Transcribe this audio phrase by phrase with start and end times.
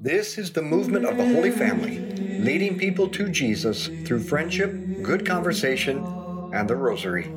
[0.00, 2.00] This is the movement of the Holy Family,
[2.36, 6.08] leading people to Jesus through friendship, good conversation,
[6.52, 7.28] and the Rosary.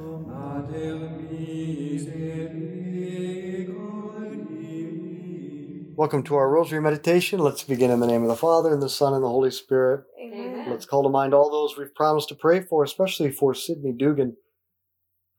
[5.96, 7.38] Welcome to our Rosary meditation.
[7.38, 10.06] Let's begin in the name of the Father, and the Son, and the Holy Spirit.
[10.20, 10.64] Amen.
[10.66, 14.38] Let's call to mind all those we've promised to pray for, especially for Sydney Dugan,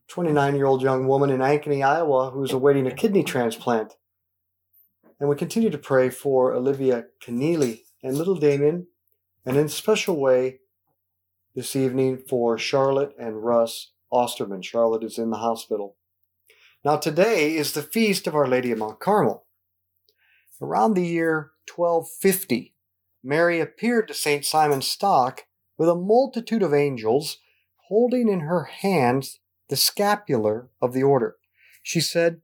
[0.09, 3.95] 29 year old young woman in Ankeny, Iowa, who's awaiting a kidney transplant.
[5.19, 8.87] And we continue to pray for Olivia Keneally and little Damien,
[9.45, 10.61] and in a special way
[11.55, 14.63] this evening for Charlotte and Russ Osterman.
[14.63, 15.97] Charlotte is in the hospital.
[16.85, 19.47] Now, today is the feast of Our Lady of Mount Carmel.
[20.61, 22.75] Around the year 1250,
[23.25, 24.45] Mary appeared to St.
[24.45, 25.47] Simon Stock
[25.77, 27.39] with a multitude of angels
[27.89, 31.37] holding in her hands the scapular of the order.
[31.83, 32.41] She said,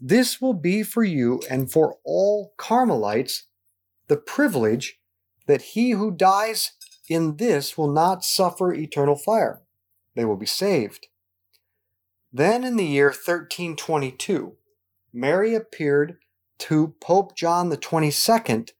[0.00, 3.44] This will be for you and for all Carmelites
[4.08, 4.98] the privilege
[5.46, 6.72] that he who dies
[7.08, 9.62] in this will not suffer eternal fire.
[10.14, 11.08] They will be saved.
[12.32, 14.56] Then in the year 1322,
[15.12, 16.18] Mary appeared
[16.58, 18.72] to Pope John the 22nd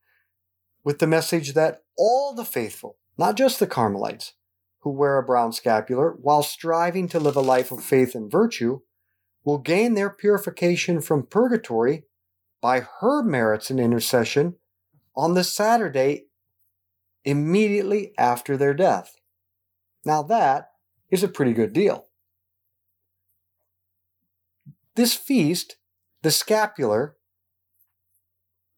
[0.83, 4.33] with the message that all the faithful, not just the Carmelites,
[4.79, 8.79] who wear a brown scapular while striving to live a life of faith and virtue,
[9.43, 12.03] will gain their purification from purgatory
[12.61, 14.55] by her merits and intercession
[15.15, 16.25] on the Saturday
[17.23, 19.15] immediately after their death.
[20.05, 20.71] Now, that
[21.09, 22.05] is a pretty good deal.
[24.95, 25.77] This feast,
[26.21, 27.15] the scapular,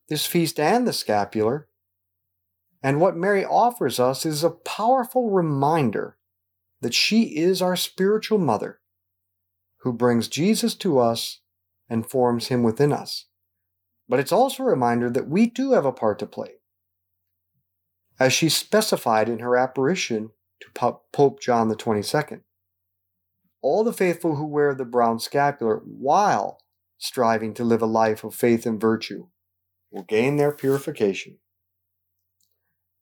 [0.09, 1.67] this feast and the scapular,
[2.83, 6.17] and what Mary offers us is a powerful reminder
[6.81, 8.79] that she is our spiritual mother
[9.81, 11.41] who brings Jesus to us
[11.89, 13.25] and forms him within us.
[14.09, 16.55] But it's also a reminder that we do have a part to play.
[18.19, 22.41] As she specified in her apparition to Pope John the 22nd,
[23.61, 26.59] all the faithful who wear the brown scapular while
[26.97, 29.27] striving to live a life of faith and virtue
[29.91, 31.37] will gain their purification.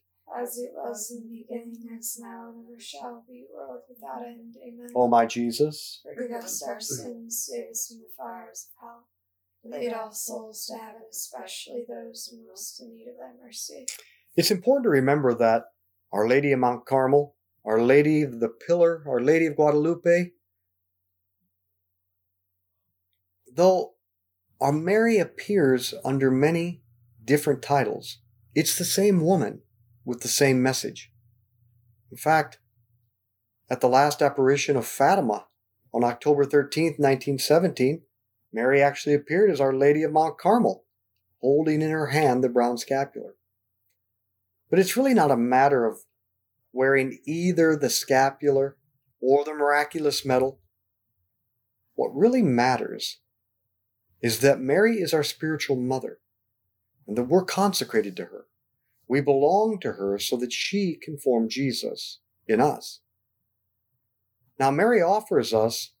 [0.39, 4.55] As it was in the beginning, as now, and ever shall be, world without end.
[4.61, 4.87] Amen.
[4.95, 9.07] O my Jesus, Forgive us our sins, save us from the fires of hell.
[9.63, 13.85] Lead all souls to heaven, especially those most in need of thy mercy.
[14.35, 15.65] it's important to remember that
[16.11, 20.31] Our Lady of Mount Carmel, Our Lady of the Pillar, Our Lady of Guadalupe,
[23.53, 23.93] though
[24.59, 26.81] our Mary appears under many
[27.23, 28.19] different titles,
[28.55, 29.61] it's the same woman
[30.05, 31.11] with the same message.
[32.11, 32.59] In fact,
[33.69, 35.47] at the last apparition of Fatima
[35.93, 38.01] on October 13th, 1917,
[38.51, 40.83] Mary actually appeared as Our Lady of Mount Carmel,
[41.39, 43.35] holding in her hand the brown scapular.
[44.69, 45.99] But it's really not a matter of
[46.73, 48.77] wearing either the scapular
[49.21, 50.59] or the miraculous medal.
[51.95, 53.19] What really matters
[54.21, 56.19] is that Mary is our spiritual mother
[57.07, 58.45] and that we're consecrated to her.
[59.11, 63.01] We belong to her so that she can form Jesus in us.
[64.57, 65.91] Now, Mary offers us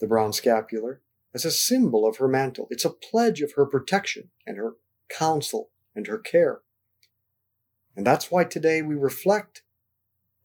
[0.00, 1.02] the brown scapular
[1.34, 2.66] as a symbol of her mantle.
[2.70, 4.76] It's a pledge of her protection and her
[5.10, 6.62] counsel and her care.
[7.94, 9.60] And that's why today we reflect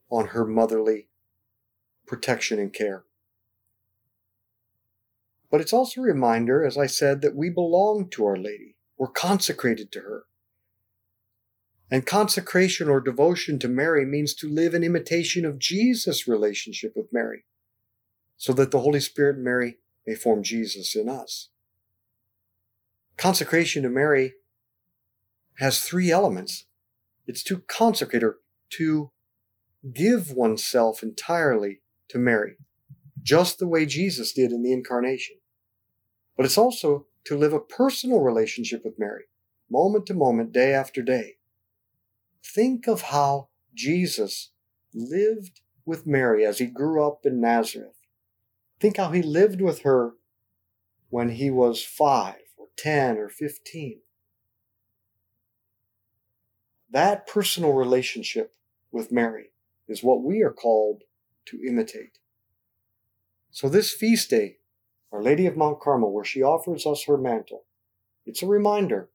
[0.10, 1.08] on her motherly
[2.06, 3.06] protection and care.
[5.50, 8.76] But it's also a reminder, as I said, that we belong to Our Lady.
[8.98, 10.26] We're consecrated to her.
[11.92, 17.12] And consecration or devotion to Mary means to live in imitation of Jesus' relationship with
[17.12, 17.46] Mary,
[18.38, 21.50] so that the Holy Spirit and Mary may form Jesus in us.
[23.18, 24.34] Consecration to Mary
[25.58, 26.66] has three elements
[27.28, 28.38] it's to consecrate her,
[28.72, 29.12] to
[29.94, 32.56] give oneself entirely to Mary,
[33.22, 35.36] just the way Jesus did in the incarnation.
[36.36, 39.26] But it's also to live a personal relationship with Mary,
[39.70, 41.36] moment to moment, day after day.
[42.44, 44.52] Think of how Jesus
[44.94, 47.96] lived with Mary as he grew up in Nazareth.
[48.80, 50.14] Think how he lived with her
[51.10, 54.02] when he was five or ten or fifteen.
[56.92, 58.56] That personal relationship
[58.92, 59.52] with Mary
[59.88, 61.04] is what we are called
[61.46, 62.18] to imitate.
[63.52, 64.58] So, this feast day,
[65.12, 67.66] Our Lady of Mount Carmel, where she offers us her mantle,
[68.26, 69.10] it's a reminder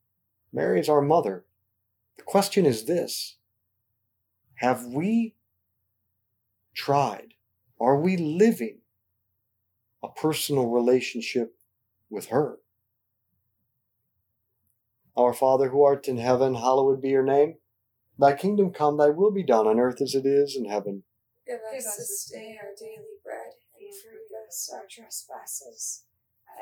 [0.53, 1.45] Mary is our mother.
[2.17, 3.37] The question is this
[4.57, 5.35] Have we
[6.75, 7.35] tried?
[7.81, 8.79] Are we living
[10.03, 11.57] a personal relationship
[12.09, 12.59] with her?
[15.17, 17.57] Our Father who art in heaven, hallowed be your name.
[18.19, 21.03] Thy kingdom come, thy will be done on earth as it is in heaven.
[21.47, 26.05] Give us this day our daily bread, and forgive us our trespasses,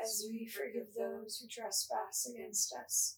[0.01, 3.17] as we forgive those who trespass against us.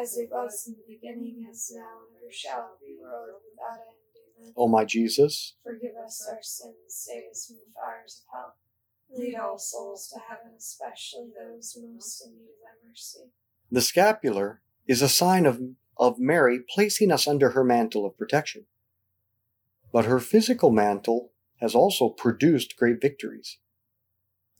[0.00, 3.96] As it was in the beginning, as now, and ever shall be, world without end.
[4.40, 4.52] Amen.
[4.56, 8.54] O my Jesus, Forgive us our sins, save us from the fires of hell.
[9.10, 13.30] Lead all souls to heaven, especially those most in need of thy mercy.
[13.70, 15.60] the scapular is a sign of,
[15.98, 18.64] of Mary placing us under her mantle of protection.
[19.92, 23.58] But her physical mantle has also produced great victories.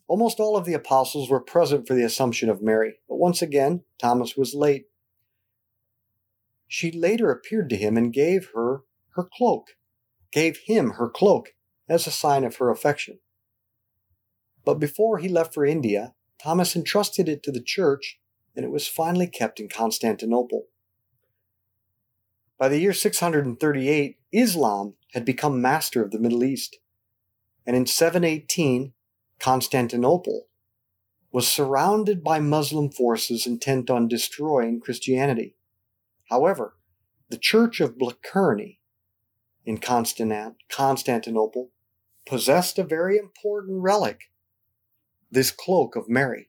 [0.06, 3.84] Almost all of the apostles were present for the Assumption of Mary, but once again,
[3.98, 4.89] Thomas was late.
[6.72, 8.84] She later appeared to him and gave her
[9.16, 9.76] her cloak,
[10.30, 11.52] gave him her cloak
[11.88, 13.18] as a sign of her affection.
[14.64, 18.20] But before he left for India, Thomas entrusted it to the church,
[18.54, 20.66] and it was finally kept in Constantinople.
[22.56, 26.78] By the year 638, Islam had become master of the Middle East,
[27.66, 28.92] and in 718,
[29.40, 30.46] Constantinople
[31.32, 35.56] was surrounded by Muslim forces intent on destroying Christianity.
[36.30, 36.76] However,
[37.28, 38.78] the Church of Blachernae
[39.66, 41.72] in Constant- Constantinople
[42.24, 44.30] possessed a very important relic
[45.30, 46.48] this cloak of Mary.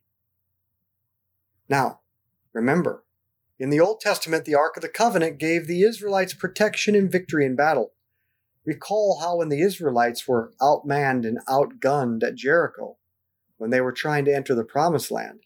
[1.68, 2.02] Now,
[2.54, 3.04] remember,
[3.60, 7.46] in the Old Testament, the Ark of the Covenant gave the Israelites protection and victory
[7.46, 7.94] in battle.
[8.66, 12.98] Recall how when the Israelites were outmanned and outgunned at Jericho
[13.58, 15.42] when they were trying to enter the Promised Land.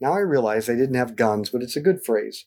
[0.00, 2.46] Now I realize they didn't have guns, but it's a good phrase.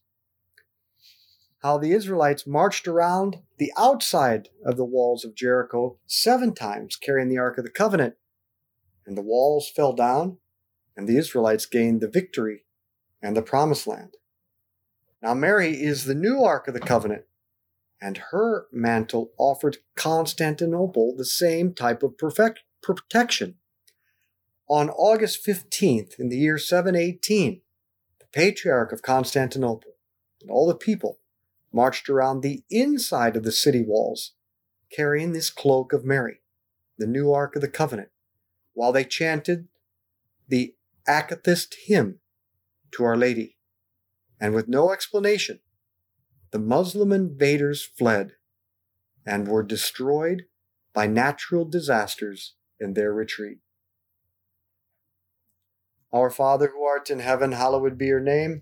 [1.60, 7.28] How the Israelites marched around the outside of the walls of Jericho seven times carrying
[7.28, 8.16] the Ark of the Covenant
[9.06, 10.38] and the walls fell down,
[10.96, 12.64] and the Israelites gained the victory
[13.22, 14.16] and the promised land.
[15.22, 17.24] Now, Mary is the new Ark of the Covenant,
[18.00, 23.56] and her mantle offered Constantinople the same type of perfect protection.
[24.70, 27.62] On August 15th, in the year 718,
[28.20, 29.96] the Patriarch of Constantinople
[30.42, 31.18] and all the people
[31.72, 34.34] marched around the inside of the city walls,
[34.92, 36.42] carrying this cloak of Mary,
[36.98, 38.10] the new Ark of the Covenant
[38.80, 39.68] while they chanted
[40.48, 40.74] the
[41.06, 42.20] Akathist hymn
[42.92, 43.58] to Our Lady.
[44.40, 45.60] And with no explanation,
[46.52, 48.36] the Muslim invaders fled
[49.26, 50.46] and were destroyed
[50.94, 53.58] by natural disasters in their retreat.
[56.14, 58.62] Our Father who art in heaven, hallowed be your name.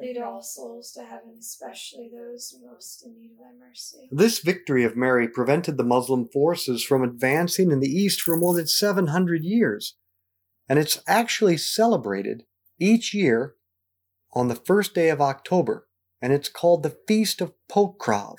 [0.00, 4.08] Lead all souls to heaven, especially those most in need of thy mercy.
[4.12, 8.54] this victory of Mary prevented the Muslim forces from advancing in the east for more
[8.54, 9.96] than 700 years.
[10.68, 12.44] And it's actually celebrated
[12.78, 13.54] each year
[14.32, 15.88] on the first day of October,
[16.20, 18.36] and it's called the Feast of Pokrov,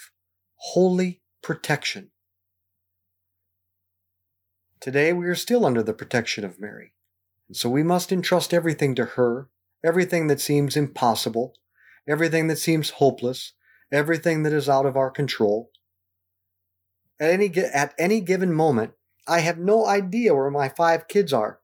[0.56, 2.12] Holy Protection.
[4.80, 6.94] Today we are still under the protection of Mary,
[7.48, 9.50] and so we must entrust everything to her,
[9.83, 11.53] everything that seems impossible,
[12.07, 13.53] everything that seems hopeless,
[13.91, 15.71] everything that is out of our control.
[17.19, 18.93] At any, at any given moment,
[19.27, 21.59] I have no idea where my five kids are.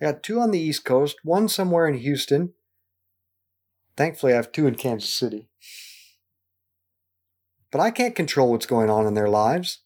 [0.00, 2.54] I got two on the East Coast, one somewhere in Houston.
[3.96, 5.48] Thankfully, I have two in Kansas City.
[7.70, 9.80] But I can't control what's going on in their lives.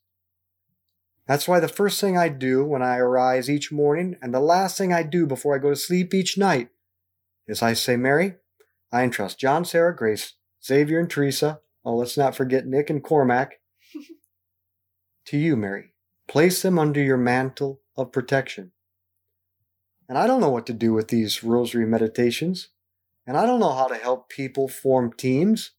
[1.26, 4.76] That's why the first thing I do when I arise each morning and the last
[4.76, 6.68] thing I do before I go to sleep each night
[7.46, 8.36] is I say, Mary,
[8.92, 10.34] I entrust John, Sarah, Grace,
[10.64, 11.60] Xavier, and Teresa.
[11.84, 13.60] Oh, let's not forget Nick and Cormac.
[15.26, 15.92] to you, Mary.
[16.28, 18.72] Place them under your mantle of protection.
[20.08, 22.68] And I don't know what to do with these rosary meditations.
[23.26, 25.72] And I don't know how to help people form teams.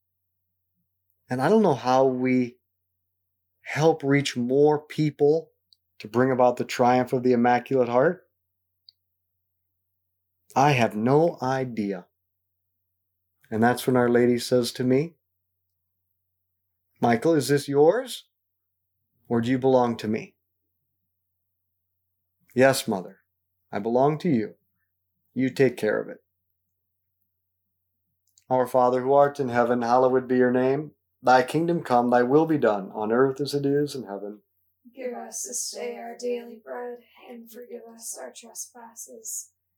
[1.30, 2.58] And I don't know how we
[3.62, 5.50] help reach more people
[6.00, 8.25] to bring about the triumph of the Immaculate Heart.
[10.56, 12.06] I have no idea.
[13.52, 15.16] And that's when Our Lady says to me,
[17.02, 18.24] Michael, is this yours?
[19.28, 20.36] Or do you belong to me?
[22.54, 23.18] Yes, Mother,
[23.72, 24.56] I belong to you.
[25.34, 26.24] You take care of it.
[28.50, 30.92] Our Father who art in heaven, hallowed be your name.
[31.22, 34.40] Thy kingdom come, thy will be done, on earth as it is in heaven.
[34.96, 39.50] Give us this day our daily bread, and forgive us our trespasses,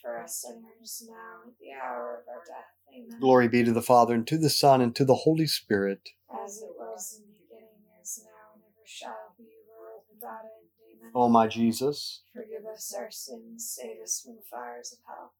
[0.00, 2.72] for us sinners now at the hour of our death.
[2.94, 3.20] Amen.
[3.20, 6.10] Glory be to the Father, and to the Son, and to the Holy Spirit.
[6.30, 10.68] As it was in the beginning, is now, and ever shall be, world without end.
[11.00, 11.10] Amen.
[11.14, 15.32] O my Jesus, Forgive us our sins, save us from the fires of hell.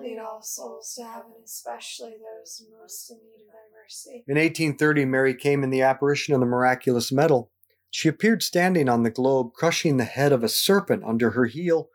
[0.00, 4.24] Lead all souls to heaven, especially those most in need of thy mercy.
[4.26, 7.50] In 1830, Mary came in the apparition of the miraculous medal.
[7.90, 11.88] She appeared standing on the globe, crushing the head of a serpent under her heel,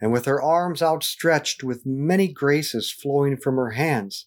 [0.00, 4.26] and with her arms outstretched, with many graces flowing from her hands,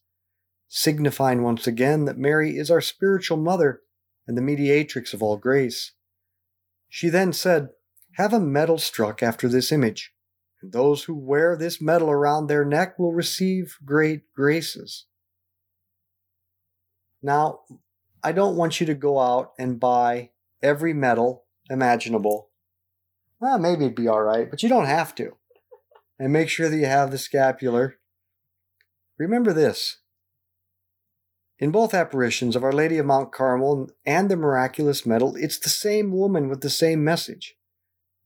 [0.67, 3.81] signifying once again that Mary is our spiritual mother
[4.27, 5.93] and the mediatrix of all grace.
[6.89, 7.69] She then said,
[8.15, 10.13] Have a medal struck after this image,
[10.61, 15.05] and those who wear this medal around their neck will receive great graces.
[17.23, 17.61] Now,
[18.23, 20.31] I don't want you to go out and buy
[20.61, 22.49] every medal imaginable.
[23.39, 25.35] Well, maybe it'd be all right, but you don't have to.
[26.21, 27.95] And make sure that you have the scapular.
[29.17, 30.01] Remember this
[31.57, 35.69] in both apparitions of Our Lady of Mount Carmel and the miraculous medal, it's the
[35.69, 37.55] same woman with the same message.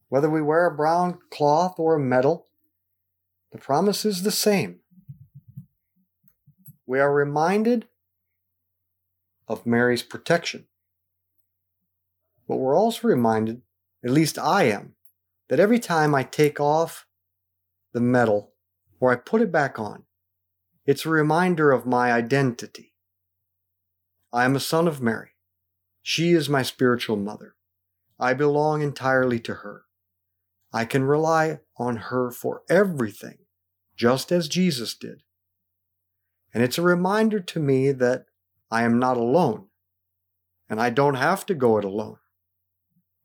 [0.09, 2.47] Whether we wear a brown cloth or a medal,
[3.53, 4.81] the promise is the same.
[6.85, 7.87] We are reminded
[9.47, 10.65] of Mary's protection.
[12.45, 13.61] But we're also reminded,
[14.03, 14.95] at least I am,
[15.47, 17.05] that every time I take off
[17.95, 18.51] the medal
[18.99, 20.03] or I put it back on,
[20.85, 22.93] it's a reminder of my identity.
[24.33, 25.29] I am a son of Mary.
[26.01, 27.55] She is my spiritual mother.
[28.19, 29.85] I belong entirely to her.
[30.73, 33.37] I can rely on her for everything,
[33.95, 35.23] just as Jesus did.
[36.53, 38.25] And it's a reminder to me that
[38.69, 39.67] I am not alone,
[40.69, 42.17] and I don't have to go it alone.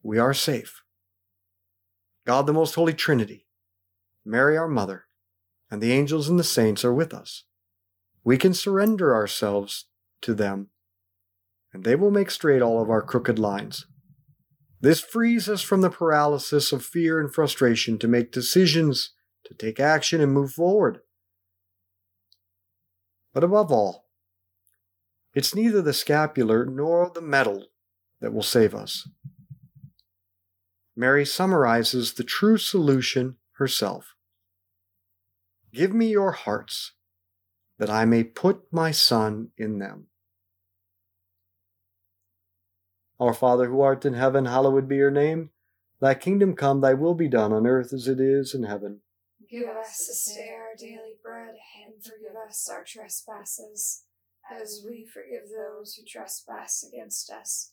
[0.01, 0.85] We are safe.
[2.25, 3.47] God, the Most Holy Trinity,
[4.25, 5.05] Mary, our Mother,
[5.71, 7.45] and the angels and the saints are with us.
[8.25, 9.87] We can surrender ourselves
[10.23, 10.69] to them
[11.73, 13.87] and they will make straight all of our crooked lines.
[14.81, 19.13] This frees us from the paralysis of fear and frustration to make decisions,
[19.45, 21.01] to take action, and move forward.
[23.33, 24.07] But above all,
[25.35, 27.67] it's neither the scapular nor the medal
[28.21, 29.09] that will save us.
[30.97, 34.17] Mary summarizes the true solution herself.
[35.73, 36.93] Give me your hearts,
[37.79, 40.07] that I may put my Son in them.
[43.21, 45.51] Our Father who art in heaven, hallowed be your name.
[46.01, 49.01] Thy kingdom come, thy will be done on earth as it is in heaven.
[49.49, 54.05] Give us this day our daily bread, and forgive us our trespasses,
[54.51, 57.73] as we forgive those who trespass against us.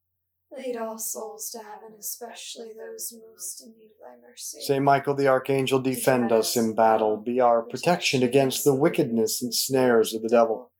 [0.57, 4.59] Lead all souls to heaven, especially those most in need of thy mercy.
[4.61, 7.15] Saint Michael the Archangel, defend us in battle.
[7.15, 10.71] Be our protection against the wickedness and snares of the devil.